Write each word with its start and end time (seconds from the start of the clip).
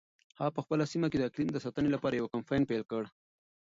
هغه 0.39 0.51
په 0.55 0.61
خپله 0.65 0.83
سیمه 0.91 1.07
کې 1.11 1.17
د 1.19 1.23
اقلیم 1.29 1.49
د 1.53 1.57
ساتنې 1.65 1.89
لپاره 1.95 2.13
یو 2.15 2.31
کمپاین 2.33 2.63
پیل 2.69 2.83
کړ. 2.91 3.03